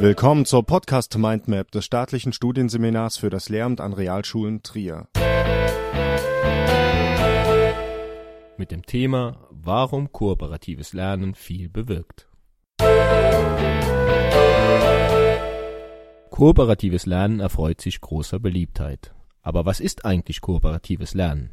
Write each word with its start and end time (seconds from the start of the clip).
Willkommen 0.00 0.44
zur 0.44 0.64
Podcast 0.64 1.18
Mindmap 1.18 1.72
des 1.72 1.84
staatlichen 1.84 2.32
Studienseminars 2.32 3.16
für 3.16 3.30
das 3.30 3.48
Lehramt 3.48 3.80
an 3.80 3.92
Realschulen 3.92 4.62
Trier. 4.62 5.08
Mit 8.56 8.70
dem 8.70 8.86
Thema 8.86 9.48
Warum 9.50 10.12
kooperatives 10.12 10.92
Lernen 10.92 11.34
viel 11.34 11.68
bewirkt. 11.68 12.28
Kooperatives 16.30 17.04
Lernen 17.04 17.40
erfreut 17.40 17.80
sich 17.80 18.00
großer 18.00 18.38
Beliebtheit. 18.38 19.12
Aber 19.42 19.66
was 19.66 19.80
ist 19.80 20.04
eigentlich 20.04 20.40
kooperatives 20.40 21.14
Lernen? 21.14 21.50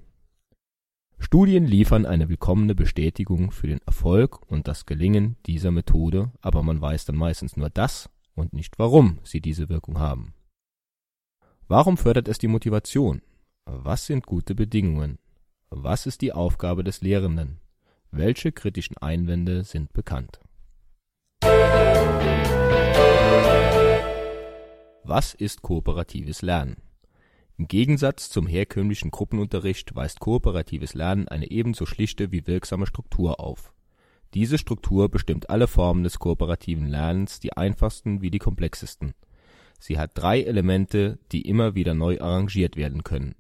Studien 1.17 1.66
liefern 1.66 2.05
eine 2.05 2.30
willkommene 2.30 2.75
Bestätigung 2.75 3.49
für 3.49 3.66
den 3.66 3.81
Erfolg 3.88 4.39
und 4.52 4.67
das 4.67 4.85
Gelingen 4.85 5.38
dieser 5.48 5.71
Methode, 5.71 6.31
aber 6.41 6.62
man 6.62 6.80
weiß 6.80 7.05
dann 7.05 7.16
meistens 7.16 7.57
nur 7.57 7.71
das 7.71 8.12
und 8.35 8.53
nicht 8.53 8.77
warum 8.77 9.20
sie 9.23 9.41
diese 9.41 9.70
Wirkung 9.70 9.99
haben. 9.99 10.34
Warum 11.67 11.98
fördert 11.98 12.27
es 12.27 12.38
die 12.38 12.48
Motivation? 12.48 13.21
Was 13.66 14.05
sind 14.05 14.25
gute 14.27 14.53
Bedingungen? 14.53 15.17
Was 15.70 16.05
ist 16.05 16.21
die 16.21 16.31
Aufgabe 16.31 16.84
des 16.84 17.02
Lehrenden? 17.02 17.59
Welche 18.11 18.52
kritischen 18.52 18.98
Einwände 18.98 19.63
sind 19.63 19.91
bekannt? 19.94 20.39
Was 25.03 25.33
ist 25.33 25.61
kooperatives 25.61 26.41
Lernen? 26.41 26.77
Im 27.58 27.67
Gegensatz 27.67 28.30
zum 28.30 28.47
herkömmlichen 28.47 29.11
Gruppenunterricht 29.11 29.95
weist 29.95 30.20
kooperatives 30.20 30.94
Lernen 30.94 31.27
eine 31.27 31.49
ebenso 31.52 31.86
schlichte 31.86 32.31
wie 32.31 32.47
wirksame 32.47 32.86
Struktur 32.86 33.39
auf. 33.39 33.74
Diese 34.34 34.57
Struktur 34.57 35.09
bestimmt 35.09 35.50
alle 35.50 35.67
Formen 35.67 36.03
des 36.03 36.19
kooperativen 36.19 36.88
Lernens, 36.88 37.39
die 37.39 37.53
einfachsten 37.53 38.22
wie 38.22 38.31
die 38.31 38.39
komplexesten. 38.39 39.13
Sie 39.80 39.97
hat 39.97 40.11
drei 40.13 40.41
Elemente, 40.41 41.19
die 41.31 41.41
immer 41.47 41.75
wieder 41.75 41.94
neu 41.94 42.19
arrangiert 42.19 42.75
werden 42.75 43.03
können. 43.03 43.35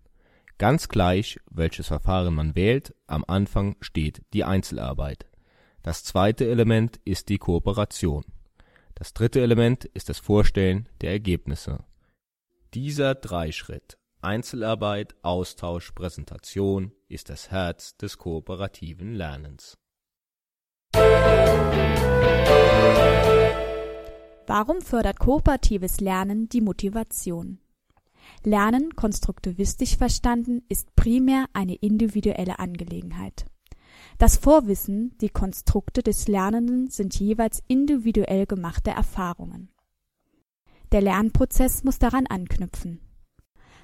Ganz 0.57 0.87
gleich, 0.87 1.39
welches 1.49 1.87
Verfahren 1.87 2.33
man 2.33 2.55
wählt, 2.55 2.95
am 3.07 3.25
Anfang 3.27 3.75
steht 3.81 4.21
die 4.33 4.45
Einzelarbeit. 4.45 5.25
Das 5.83 6.03
zweite 6.03 6.49
Element 6.49 6.99
ist 7.03 7.29
die 7.29 7.37
Kooperation. 7.37 8.23
Das 8.95 9.13
dritte 9.13 9.41
Element 9.41 9.83
ist 9.85 10.07
das 10.07 10.19
Vorstellen 10.19 10.87
der 11.01 11.11
Ergebnisse. 11.11 11.83
Dieser 12.73 13.15
Dreischritt 13.15 13.97
Einzelarbeit, 14.21 15.15
Austausch, 15.21 15.91
Präsentation 15.91 16.91
ist 17.07 17.29
das 17.29 17.51
Herz 17.51 17.95
des 17.97 18.17
kooperativen 18.17 19.13
Lernens. 19.13 19.77
Warum 24.47 24.81
fördert 24.81 25.19
kooperatives 25.19 25.99
Lernen 25.99 26.47
die 26.47 26.61
Motivation? 26.61 27.59
Lernen, 28.43 28.95
konstruktivistisch 28.95 29.97
verstanden, 29.97 30.63
ist 30.69 30.95
primär 30.95 31.45
eine 31.53 31.75
individuelle 31.75 32.59
Angelegenheit. 32.59 33.45
Das 34.17 34.37
Vorwissen, 34.37 35.17
die 35.19 35.29
Konstrukte 35.29 36.03
des 36.03 36.27
Lernenden 36.27 36.89
sind 36.89 37.19
jeweils 37.19 37.63
individuell 37.67 38.45
gemachte 38.45 38.91
Erfahrungen. 38.91 39.69
Der 40.91 41.01
Lernprozess 41.01 41.83
muss 41.83 41.99
daran 41.99 42.25
anknüpfen. 42.27 43.01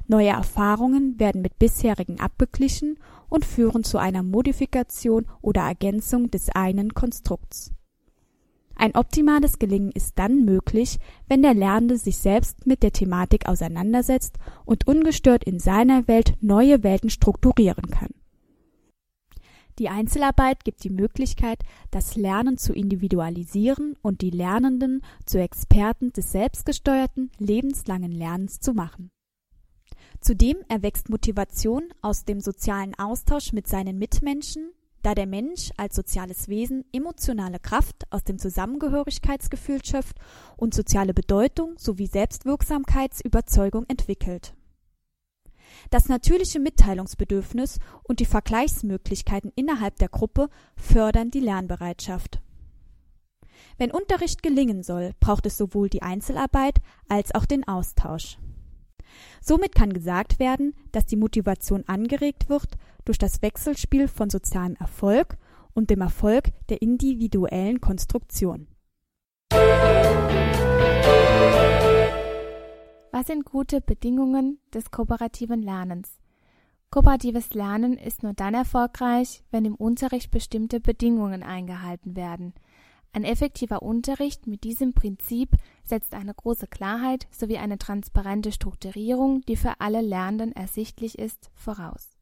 Neue 0.07 0.29
Erfahrungen 0.29 1.19
werden 1.19 1.41
mit 1.41 1.57
bisherigen 1.59 2.19
abgeglichen 2.19 2.97
und 3.29 3.45
führen 3.45 3.83
zu 3.83 3.97
einer 3.97 4.23
Modifikation 4.23 5.25
oder 5.41 5.61
Ergänzung 5.61 6.29
des 6.31 6.49
einen 6.49 6.93
Konstrukts. 6.93 7.71
Ein 8.75 8.95
optimales 8.95 9.59
Gelingen 9.59 9.91
ist 9.91 10.17
dann 10.17 10.43
möglich, 10.43 10.97
wenn 11.27 11.43
der 11.43 11.53
Lernende 11.53 11.97
sich 11.97 12.17
selbst 12.17 12.65
mit 12.65 12.81
der 12.83 12.91
Thematik 12.91 13.47
auseinandersetzt 13.47 14.37
und 14.65 14.87
ungestört 14.87 15.43
in 15.43 15.59
seiner 15.59 16.07
Welt 16.07 16.33
neue 16.41 16.83
Welten 16.83 17.09
strukturieren 17.09 17.91
kann. 17.91 18.09
Die 19.79 19.89
Einzelarbeit 19.89 20.63
gibt 20.63 20.83
die 20.83 20.89
Möglichkeit, 20.89 21.59
das 21.91 22.15
Lernen 22.15 22.57
zu 22.57 22.73
individualisieren 22.73 23.95
und 24.01 24.21
die 24.21 24.29
Lernenden 24.29 25.01
zu 25.25 25.39
Experten 25.39 26.11
des 26.11 26.31
selbstgesteuerten, 26.31 27.31
lebenslangen 27.37 28.11
Lernens 28.11 28.59
zu 28.59 28.73
machen. 28.73 29.11
Zudem 30.21 30.57
erwächst 30.69 31.09
Motivation 31.09 31.91
aus 32.03 32.25
dem 32.25 32.41
sozialen 32.41 32.93
Austausch 32.99 33.53
mit 33.53 33.67
seinen 33.67 33.97
Mitmenschen, 33.97 34.71
da 35.01 35.15
der 35.15 35.25
Mensch 35.25 35.71
als 35.77 35.95
soziales 35.95 36.47
Wesen 36.47 36.85
emotionale 36.93 37.59
Kraft 37.59 38.05
aus 38.11 38.23
dem 38.23 38.37
Zusammengehörigkeitsgefühl 38.37 39.83
schöpft 39.83 40.17
und 40.57 40.75
soziale 40.75 41.15
Bedeutung 41.15 41.73
sowie 41.79 42.05
Selbstwirksamkeitsüberzeugung 42.05 43.85
entwickelt. 43.87 44.53
Das 45.89 46.07
natürliche 46.07 46.59
Mitteilungsbedürfnis 46.59 47.79
und 48.03 48.19
die 48.19 48.25
Vergleichsmöglichkeiten 48.25 49.51
innerhalb 49.55 49.95
der 49.95 50.09
Gruppe 50.09 50.49
fördern 50.75 51.31
die 51.31 51.39
Lernbereitschaft. 51.39 52.41
Wenn 53.79 53.89
Unterricht 53.89 54.43
gelingen 54.43 54.83
soll, 54.83 55.13
braucht 55.19 55.47
es 55.47 55.57
sowohl 55.57 55.89
die 55.89 56.03
Einzelarbeit 56.03 56.75
als 57.07 57.33
auch 57.33 57.47
den 57.47 57.67
Austausch. 57.67 58.37
Somit 59.41 59.75
kann 59.75 59.93
gesagt 59.93 60.39
werden, 60.39 60.73
dass 60.91 61.05
die 61.05 61.15
Motivation 61.15 61.83
angeregt 61.87 62.49
wird 62.49 62.77
durch 63.05 63.17
das 63.17 63.41
Wechselspiel 63.41 64.07
von 64.07 64.29
sozialem 64.29 64.75
Erfolg 64.75 65.37
und 65.73 65.89
dem 65.89 66.01
Erfolg 66.01 66.51
der 66.69 66.81
individuellen 66.81 67.81
Konstruktion. 67.81 68.67
Was 73.11 73.27
sind 73.27 73.45
gute 73.45 73.81
Bedingungen 73.81 74.59
des 74.73 74.91
kooperativen 74.91 75.61
Lernens? 75.61 76.17
Kooperatives 76.89 77.53
Lernen 77.53 77.97
ist 77.97 78.23
nur 78.23 78.33
dann 78.33 78.53
erfolgreich, 78.53 79.43
wenn 79.51 79.65
im 79.65 79.75
Unterricht 79.75 80.31
bestimmte 80.31 80.79
Bedingungen 80.79 81.43
eingehalten 81.43 82.15
werden– 82.15 82.53
ein 83.13 83.23
effektiver 83.25 83.81
Unterricht 83.81 84.47
mit 84.47 84.63
diesem 84.63 84.93
Prinzip 84.93 85.57
setzt 85.83 86.13
eine 86.13 86.33
große 86.33 86.67
Klarheit 86.67 87.27
sowie 87.31 87.57
eine 87.57 87.77
transparente 87.77 88.51
Strukturierung, 88.51 89.41
die 89.41 89.57
für 89.57 89.81
alle 89.81 90.01
Lernenden 90.01 90.53
ersichtlich 90.53 91.19
ist, 91.19 91.51
voraus. 91.53 92.17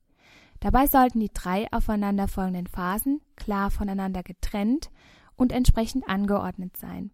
Dabei 0.60 0.88
sollten 0.88 1.20
die 1.20 1.32
drei 1.32 1.72
aufeinanderfolgenden 1.72 2.68
Phasen 2.68 3.22
klar 3.36 3.70
voneinander 3.70 4.24
getrennt 4.24 4.90
und 5.36 5.52
entsprechend 5.52 6.10
angeordnet 6.10 6.76
sein. 6.76 7.12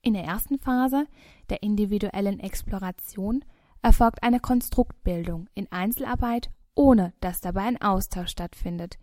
In 0.00 0.14
der 0.14 0.24
ersten 0.24 0.58
Phase, 0.58 1.06
der 1.50 1.62
individuellen 1.62 2.40
Exploration, 2.40 3.44
erfolgt 3.82 4.22
eine 4.22 4.40
Konstruktbildung 4.40 5.48
in 5.54 5.70
Einzelarbeit, 5.70 6.50
ohne 6.74 7.12
dass 7.20 7.40
dabei 7.40 7.62
ein 7.62 7.80
Austausch 7.80 8.30
stattfindet. 8.30 8.98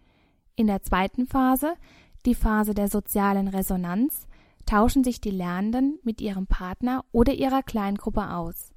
In 0.55 0.67
der 0.67 0.81
zweiten 0.81 1.27
Phase, 1.27 1.75
die 2.25 2.35
Phase 2.35 2.73
der 2.73 2.87
sozialen 2.87 3.47
Resonanz, 3.47 4.27
tauschen 4.65 5.03
sich 5.03 5.19
die 5.19 5.31
Lernenden 5.31 5.99
mit 6.03 6.21
ihrem 6.21 6.45
Partner 6.45 7.03
oder 7.11 7.33
ihrer 7.33 7.63
Kleingruppe 7.63 8.31
aus. 8.31 8.71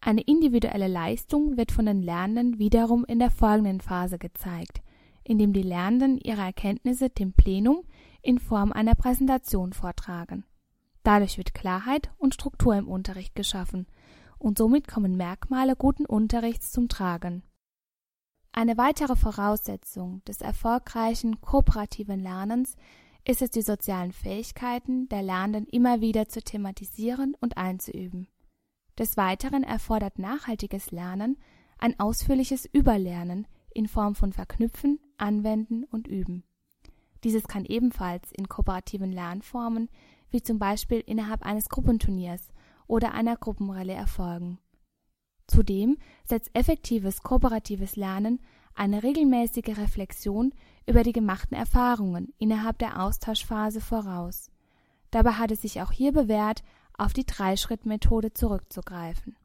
Eine 0.00 0.22
individuelle 0.22 0.88
Leistung 0.88 1.56
wird 1.56 1.72
von 1.72 1.86
den 1.86 2.00
Lernenden 2.00 2.58
wiederum 2.58 3.04
in 3.04 3.18
der 3.18 3.30
folgenden 3.30 3.80
Phase 3.80 4.18
gezeigt, 4.18 4.82
indem 5.24 5.52
die 5.52 5.62
Lernenden 5.62 6.18
ihre 6.18 6.42
Erkenntnisse 6.42 7.10
dem 7.10 7.32
Plenum 7.32 7.82
in 8.22 8.38
Form 8.38 8.72
einer 8.72 8.94
Präsentation 8.94 9.72
vortragen. 9.72 10.44
Dadurch 11.02 11.38
wird 11.38 11.54
Klarheit 11.54 12.10
und 12.18 12.34
Struktur 12.34 12.76
im 12.76 12.88
Unterricht 12.88 13.34
geschaffen 13.34 13.86
und 14.38 14.58
somit 14.58 14.88
kommen 14.88 15.16
Merkmale 15.16 15.76
guten 15.76 16.06
Unterrichts 16.06 16.72
zum 16.72 16.88
Tragen. 16.88 17.42
Eine 18.58 18.78
weitere 18.78 19.16
Voraussetzung 19.16 20.24
des 20.24 20.40
erfolgreichen 20.40 21.42
kooperativen 21.42 22.18
Lernens 22.18 22.78
ist 23.26 23.42
es, 23.42 23.50
die 23.50 23.60
sozialen 23.60 24.12
Fähigkeiten 24.12 25.10
der 25.10 25.20
Lernenden 25.20 25.66
immer 25.66 26.00
wieder 26.00 26.26
zu 26.28 26.40
thematisieren 26.40 27.36
und 27.38 27.58
einzuüben. 27.58 28.28
Des 28.98 29.18
Weiteren 29.18 29.62
erfordert 29.62 30.18
nachhaltiges 30.18 30.90
Lernen 30.90 31.36
ein 31.76 32.00
ausführliches 32.00 32.64
Überlernen 32.64 33.46
in 33.74 33.88
Form 33.88 34.14
von 34.14 34.32
Verknüpfen, 34.32 35.00
Anwenden 35.18 35.84
und 35.84 36.08
Üben. 36.08 36.42
Dieses 37.24 37.48
kann 37.48 37.66
ebenfalls 37.66 38.32
in 38.32 38.48
kooperativen 38.48 39.12
Lernformen 39.12 39.90
wie 40.30 40.40
zum 40.40 40.58
Beispiel 40.58 41.00
innerhalb 41.00 41.44
eines 41.44 41.68
Gruppenturniers 41.68 42.48
oder 42.86 43.12
einer 43.12 43.36
Gruppenrallye 43.36 43.92
erfolgen 43.92 44.60
Zudem 45.46 45.98
setzt 46.24 46.50
effektives 46.54 47.22
kooperatives 47.22 47.96
Lernen 47.96 48.40
eine 48.76 49.02
regelmäßige 49.02 49.76
Reflexion 49.78 50.52
über 50.86 51.02
die 51.02 51.12
gemachten 51.12 51.56
Erfahrungen 51.56 52.32
innerhalb 52.38 52.78
der 52.78 53.02
Austauschphase 53.02 53.80
voraus. 53.80 54.50
Dabei 55.10 55.32
hat 55.32 55.50
es 55.50 55.62
sich 55.62 55.80
auch 55.80 55.92
hier 55.92 56.12
bewährt, 56.12 56.62
auf 56.96 57.12
die 57.12 57.26
Dreischrittmethode 57.26 58.32
zurückzugreifen. 58.32 59.36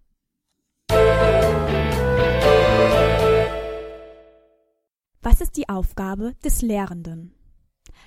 Was 5.21 5.39
ist 5.39 5.55
die 5.57 5.69
Aufgabe 5.69 6.33
des 6.43 6.61
Lehrenden? 6.61 7.33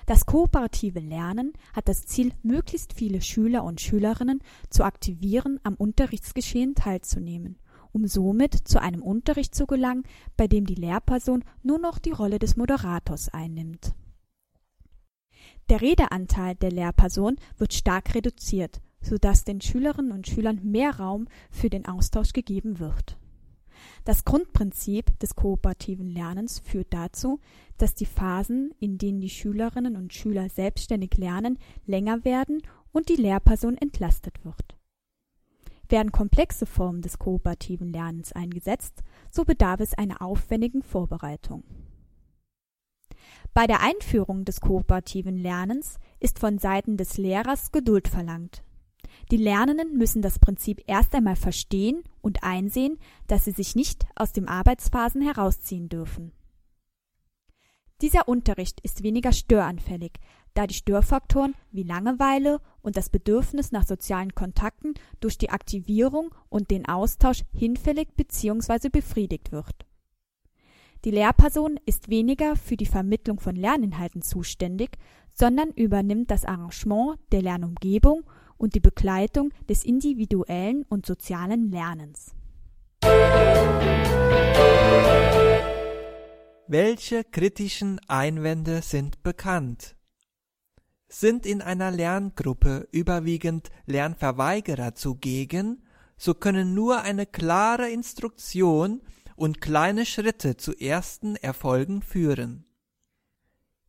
Das 0.05 0.25
kooperative 0.25 0.99
Lernen 0.99 1.53
hat 1.73 1.87
das 1.87 2.05
Ziel, 2.05 2.33
möglichst 2.43 2.93
viele 2.93 3.21
Schüler 3.21 3.63
und 3.63 3.81
Schülerinnen 3.81 4.41
zu 4.69 4.83
aktivieren, 4.83 5.59
am 5.63 5.75
Unterrichtsgeschehen 5.75 6.75
teilzunehmen, 6.75 7.57
um 7.95 8.07
somit 8.07 8.53
zu 8.53 8.81
einem 8.81 9.01
Unterricht 9.01 9.55
zu 9.55 9.65
gelangen, 9.65 10.03
bei 10.35 10.47
dem 10.47 10.65
die 10.65 10.75
Lehrperson 10.75 11.45
nur 11.63 11.79
noch 11.79 11.97
die 11.97 12.11
Rolle 12.11 12.39
des 12.39 12.57
Moderators 12.57 13.29
einnimmt. 13.29 13.95
Der 15.69 15.81
Redeanteil 15.81 16.55
der 16.55 16.71
Lehrperson 16.71 17.37
wird 17.57 17.73
stark 17.73 18.13
reduziert, 18.13 18.81
so 18.99 19.17
dass 19.17 19.45
den 19.45 19.61
Schülerinnen 19.61 20.11
und 20.11 20.27
Schülern 20.27 20.59
mehr 20.61 20.97
Raum 20.97 21.29
für 21.49 21.69
den 21.69 21.85
Austausch 21.85 22.33
gegeben 22.33 22.79
wird. 22.79 23.17
Das 24.03 24.25
Grundprinzip 24.25 25.17
des 25.19 25.35
kooperativen 25.35 26.09
Lernens 26.09 26.59
führt 26.59 26.93
dazu, 26.93 27.39
dass 27.77 27.95
die 27.95 28.05
Phasen, 28.05 28.73
in 28.77 28.97
denen 28.97 29.21
die 29.21 29.29
Schülerinnen 29.29 29.95
und 29.95 30.13
Schüler 30.13 30.49
selbstständig 30.49 31.17
lernen, 31.17 31.59
länger 31.85 32.25
werden 32.25 32.61
und 32.91 33.07
die 33.07 33.15
Lehrperson 33.15 33.77
entlastet 33.77 34.43
wird. 34.43 34.74
Werden 35.89 36.11
komplexe 36.11 36.65
Formen 36.65 37.01
des 37.01 37.19
kooperativen 37.19 37.91
Lernens 37.91 38.31
eingesetzt, 38.33 39.03
so 39.31 39.43
bedarf 39.43 39.79
es 39.79 39.93
einer 39.93 40.21
aufwendigen 40.21 40.81
Vorbereitung. 40.81 41.63
Bei 43.53 43.67
der 43.67 43.81
Einführung 43.81 44.43
des 44.43 44.59
kooperativen 44.59 45.37
Lernens 45.37 45.97
ist 46.19 46.39
von 46.39 46.57
Seiten 46.57 46.97
des 46.97 47.17
Lehrers 47.17 47.71
Geduld 47.71 48.07
verlangt. 48.07 48.63
Die 49.31 49.37
Lernenden 49.37 49.97
müssen 49.97 50.21
das 50.21 50.39
Prinzip 50.39 50.83
erst 50.87 51.15
einmal 51.15 51.35
verstehen 51.35 52.03
und 52.21 52.43
einsehen, 52.43 52.97
dass 53.27 53.45
sie 53.45 53.51
sich 53.51 53.75
nicht 53.75 54.05
aus 54.15 54.33
den 54.33 54.47
Arbeitsphasen 54.47 55.21
herausziehen 55.21 55.89
dürfen. 55.89 56.31
Dieser 58.01 58.27
Unterricht 58.27 58.81
ist 58.81 59.03
weniger 59.03 59.31
störanfällig, 59.31 60.19
da 60.55 60.65
die 60.65 60.73
Störfaktoren 60.73 61.53
wie 61.71 61.83
Langeweile 61.83 62.59
und 62.81 62.97
das 62.97 63.09
Bedürfnis 63.09 63.71
nach 63.71 63.85
sozialen 63.85 64.33
Kontakten 64.33 64.95
durch 65.19 65.37
die 65.37 65.51
Aktivierung 65.51 66.33
und 66.49 66.71
den 66.71 66.87
Austausch 66.87 67.43
hinfällig 67.53 68.07
bzw. 68.15 68.89
befriedigt 68.89 69.51
wird. 69.51 69.85
Die 71.03 71.11
Lehrperson 71.11 71.79
ist 71.85 72.09
weniger 72.09 72.55
für 72.55 72.77
die 72.77 72.87
Vermittlung 72.87 73.39
von 73.39 73.55
Lerninhalten 73.55 74.23
zuständig, 74.23 74.97
sondern 75.33 75.69
übernimmt 75.71 76.31
das 76.31 76.45
Arrangement 76.45 77.19
der 77.31 77.43
Lernumgebung 77.43 78.23
und 78.57 78.73
die 78.73 78.79
Begleitung 78.79 79.51
des 79.69 79.85
individuellen 79.85 80.83
und 80.89 81.05
sozialen 81.05 81.69
Lernens. 81.69 82.33
Welche 86.67 87.23
kritischen 87.23 88.01
Einwände 88.07 88.81
sind 88.81 89.21
bekannt? 89.21 89.94
Sind 91.07 91.45
in 91.45 91.61
einer 91.61 91.91
Lerngruppe 91.91 92.87
überwiegend 92.91 93.69
Lernverweigerer 93.85 94.95
zugegen, 94.95 95.83
so 96.17 96.33
können 96.33 96.73
nur 96.73 97.01
eine 97.01 97.25
klare 97.25 97.89
Instruktion 97.89 99.01
und 99.35 99.61
kleine 99.61 100.05
Schritte 100.05 100.57
zu 100.57 100.73
ersten 100.73 101.35
Erfolgen 101.35 102.01
führen. 102.01 102.65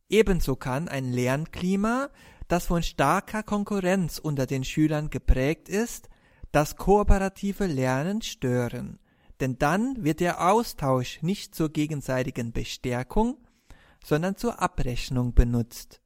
Ebenso 0.09 0.55
kann 0.55 0.87
ein 0.87 1.11
Lernklima 1.11 2.09
das 2.47 2.65
von 2.65 2.83
starker 2.83 3.43
Konkurrenz 3.43 4.19
unter 4.19 4.45
den 4.45 4.63
Schülern 4.63 5.09
geprägt 5.09 5.69
ist, 5.69 6.09
das 6.51 6.77
kooperative 6.77 7.65
Lernen 7.65 8.21
stören, 8.21 8.99
denn 9.41 9.57
dann 9.57 10.03
wird 10.03 10.21
der 10.21 10.49
Austausch 10.49 11.21
nicht 11.21 11.53
zur 11.53 11.69
gegenseitigen 11.69 12.53
Bestärkung, 12.53 13.37
sondern 14.03 14.37
zur 14.37 14.61
Abrechnung 14.61 15.33
benutzt. 15.33 16.01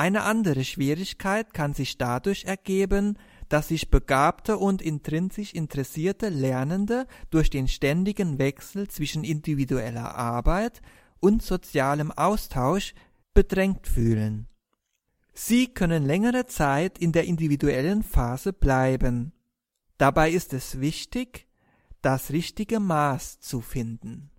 Eine 0.00 0.22
andere 0.22 0.64
Schwierigkeit 0.64 1.52
kann 1.52 1.74
sich 1.74 1.98
dadurch 1.98 2.44
ergeben, 2.44 3.18
dass 3.50 3.68
sich 3.68 3.90
begabte 3.90 4.56
und 4.56 4.80
intrinsisch 4.80 5.52
interessierte 5.52 6.30
Lernende 6.30 7.06
durch 7.28 7.50
den 7.50 7.68
ständigen 7.68 8.38
Wechsel 8.38 8.88
zwischen 8.88 9.24
individueller 9.24 10.14
Arbeit 10.14 10.80
und 11.20 11.42
sozialem 11.42 12.12
Austausch 12.12 12.94
bedrängt 13.34 13.86
fühlen. 13.86 14.48
Sie 15.34 15.66
können 15.66 16.06
längere 16.06 16.46
Zeit 16.46 16.98
in 16.98 17.12
der 17.12 17.24
individuellen 17.24 18.02
Phase 18.02 18.54
bleiben. 18.54 19.34
Dabei 19.98 20.30
ist 20.30 20.54
es 20.54 20.80
wichtig, 20.80 21.46
das 22.00 22.30
richtige 22.30 22.80
Maß 22.80 23.40
zu 23.40 23.60
finden. 23.60 24.29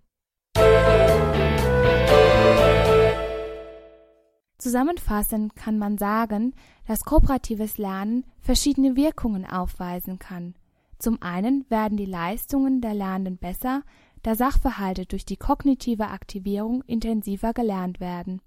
Zusammenfassend 4.62 5.56
kann 5.56 5.76
man 5.76 5.98
sagen, 5.98 6.54
dass 6.86 7.04
kooperatives 7.04 7.78
Lernen 7.78 8.24
verschiedene 8.38 8.94
Wirkungen 8.94 9.44
aufweisen 9.44 10.20
kann. 10.20 10.54
Zum 11.00 11.20
einen 11.20 11.68
werden 11.68 11.96
die 11.98 12.06
Leistungen 12.06 12.80
der 12.80 12.94
Lernenden 12.94 13.38
besser, 13.38 13.82
da 14.22 14.36
Sachverhalte 14.36 15.04
durch 15.04 15.24
die 15.24 15.36
kognitive 15.36 16.10
Aktivierung 16.10 16.82
intensiver 16.86 17.52
gelernt 17.52 17.98
werden. 17.98 18.40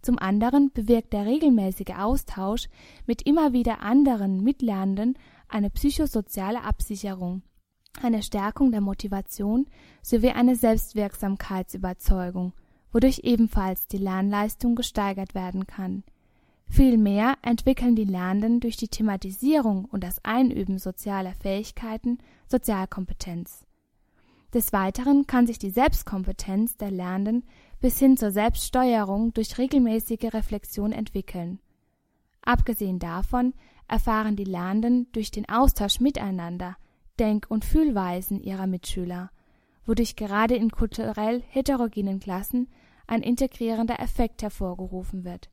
Zum 0.00 0.18
anderen 0.18 0.72
bewirkt 0.72 1.12
der 1.12 1.26
regelmäßige 1.26 1.98
Austausch 1.98 2.70
mit 3.04 3.20
immer 3.20 3.52
wieder 3.52 3.82
anderen 3.82 4.42
Mitlernenden 4.42 5.18
eine 5.48 5.68
psychosoziale 5.68 6.64
Absicherung, 6.64 7.42
eine 8.00 8.22
Stärkung 8.22 8.70
der 8.70 8.80
Motivation 8.80 9.66
sowie 10.00 10.30
eine 10.30 10.56
Selbstwirksamkeitsüberzeugung, 10.56 12.54
wodurch 12.92 13.20
ebenfalls 13.24 13.88
die 13.88 13.98
Lernleistung 13.98 14.74
gesteigert 14.76 15.34
werden 15.34 15.66
kann. 15.66 16.04
Vielmehr 16.68 17.36
entwickeln 17.42 17.96
die 17.96 18.04
Lernenden 18.04 18.60
durch 18.60 18.76
die 18.76 18.88
Thematisierung 18.88 19.84
und 19.86 20.02
das 20.04 20.24
Einüben 20.24 20.78
sozialer 20.78 21.34
Fähigkeiten 21.34 22.18
Sozialkompetenz. 22.48 23.66
Des 24.54 24.72
Weiteren 24.72 25.26
kann 25.26 25.46
sich 25.46 25.58
die 25.58 25.70
Selbstkompetenz 25.70 26.76
der 26.76 26.90
Lernenden 26.90 27.44
bis 27.80 27.98
hin 27.98 28.16
zur 28.16 28.30
Selbststeuerung 28.30 29.32
durch 29.34 29.58
regelmäßige 29.58 30.32
Reflexion 30.32 30.92
entwickeln. 30.92 31.58
Abgesehen 32.42 32.98
davon 32.98 33.54
erfahren 33.88 34.36
die 34.36 34.44
Lernenden 34.44 35.08
durch 35.12 35.30
den 35.30 35.48
Austausch 35.48 36.00
miteinander 36.00 36.76
Denk- 37.18 37.50
und 37.50 37.64
Fühlweisen 37.64 38.42
ihrer 38.42 38.66
Mitschüler, 38.66 39.30
wodurch 39.86 40.16
gerade 40.16 40.56
in 40.56 40.70
kulturell 40.70 41.42
heterogenen 41.48 42.20
Klassen 42.20 42.68
ein 43.12 43.22
integrierender 43.22 44.00
Effekt 44.00 44.42
hervorgerufen 44.42 45.22
wird. 45.22 45.50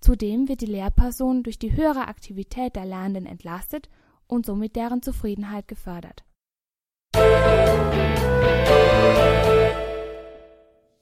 Zudem 0.00 0.48
wird 0.48 0.60
die 0.60 0.66
Lehrperson 0.66 1.42
durch 1.42 1.58
die 1.58 1.74
höhere 1.74 2.06
Aktivität 2.06 2.76
der 2.76 2.84
Lernenden 2.86 3.26
entlastet 3.26 3.88
und 4.28 4.46
somit 4.46 4.76
deren 4.76 5.02
Zufriedenheit 5.02 5.66
gefördert. 5.66 6.24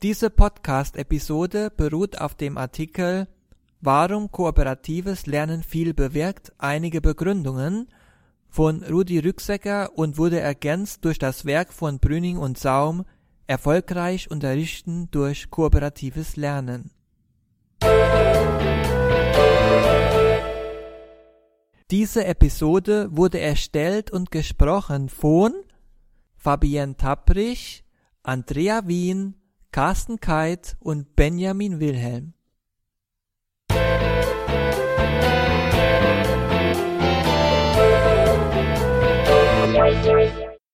Diese 0.03 0.31
Podcast-Episode 0.31 1.71
beruht 1.71 2.19
auf 2.19 2.35
dem 2.35 2.57
Artikel 2.57 3.29
Warum 3.83 4.31
kooperatives 4.31 5.27
Lernen 5.27 5.63
viel 5.63 5.93
bewirkt, 5.93 6.55
einige 6.57 7.03
Begründungen 7.03 7.89
von 8.49 8.83
Rudi 8.83 9.19
Rücksecker 9.19 9.91
und 9.99 10.17
wurde 10.17 10.41
ergänzt 10.41 11.05
durch 11.05 11.19
das 11.19 11.45
Werk 11.45 11.75
von 11.75 11.99
Brüning 11.99 12.39
und 12.39 12.57
Saum 12.57 13.05
Erfolgreich 13.47 14.31
unterrichten 14.31 15.11
durch 15.11 15.51
kooperatives 15.51 16.37
Lernen. 16.37 16.91
Diese 21.91 22.25
Episode 22.25 23.09
wurde 23.11 23.41
erstellt 23.41 24.11
und 24.11 24.31
gesprochen 24.31 25.09
von 25.09 25.53
Fabienne 26.37 26.97
Tapprich, 26.97 27.85
Andrea 28.23 28.87
Wien, 28.87 29.35
Carsten 29.71 30.19
Keit 30.21 30.77
und 30.81 31.15
Benjamin 31.15 31.81
Wilhelm. 31.81 32.35